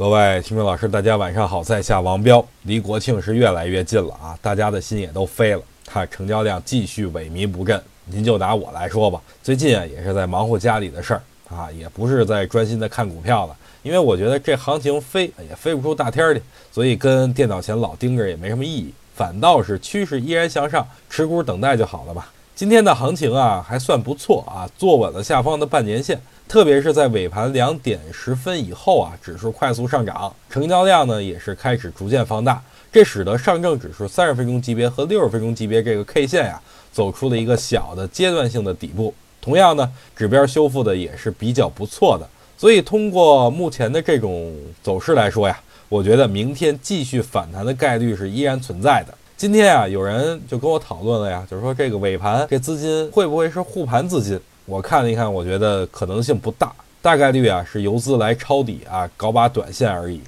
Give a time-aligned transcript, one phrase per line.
[0.00, 2.42] 各位听众老师，大家晚上好，在下王彪。
[2.62, 7.78] 离国庆是越来越近了啊，大家的心也都飞了，看成交量继续萎靡不振。
[8.06, 11.22] 您就拿我来说吧，最近啊也是在忙活家里的事儿
[11.54, 16.40] 啊，也不是在专心的看股票了，因为我觉得这行情飞也飞不出大天儿去，
[16.72, 22.32] 所以跟电脑前老盯着也没什么意义，反倒是趋势依然向上，持股等待就好了吧。
[22.60, 36.60] 今天的行情啊还算不错啊，坐稳了下方的半年线，特别是在尾盘两点十分以后啊，指数快速上涨，成交量呢也是开始逐渐放大，这使得上证指数三十分钟级别和六十分钟级别这个 K 线呀，
[36.92, 39.14] 走出了一个小的阶段性的底部。
[39.40, 49.14] 同样呢，指标修复的也是比较不错的，所以通过目前的这种走势来说呀，我觉得明天继续反弹的概率是依然存在的。
[49.40, 54.38] 今天啊，有人就跟我讨论了呀，就是说这个尾盘这资金会不会是护盘资金？
[54.66, 60.20] 我看了一看，我觉得可能性不大，大概率啊是游资来抄底啊，搞把短线而已。